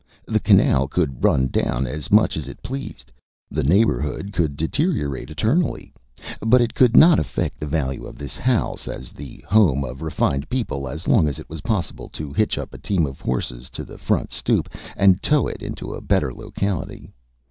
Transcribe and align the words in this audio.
The 0.25 0.39
canal 0.39 0.87
could 0.87 1.23
run 1.23 1.45
down 1.49 1.85
as 1.85 2.09
much 2.11 2.35
as 2.35 2.47
it 2.47 2.63
pleased, 2.63 3.11
the 3.51 3.63
neighborhood 3.63 4.33
could 4.33 4.57
deteriorate 4.57 5.29
eternally, 5.29 5.93
but 6.43 6.59
it 6.59 6.73
could 6.73 6.97
not 6.97 7.19
affect 7.19 7.59
the 7.59 7.67
value 7.67 8.07
of 8.07 8.17
this 8.17 8.35
house 8.35 8.87
as 8.87 9.11
the 9.11 9.45
home 9.47 9.83
of 9.83 10.01
refined 10.01 10.49
people 10.49 10.87
as 10.89 11.07
long 11.07 11.27
as 11.27 11.37
it 11.37 11.51
was 11.51 11.61
possible 11.61 12.09
to 12.13 12.33
hitch 12.33 12.57
up 12.57 12.73
a 12.73 12.79
team 12.79 13.05
of 13.05 13.21
horses 13.21 13.69
to 13.73 13.83
the 13.85 13.99
front 13.99 14.31
stoop 14.31 14.69
and 14.97 15.21
tow 15.21 15.45
it 15.47 15.61
into 15.61 15.93
a 15.93 16.01
better 16.01 16.33
locality. 16.33 17.13